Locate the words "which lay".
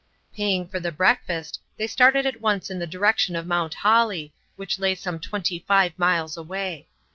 4.55-4.95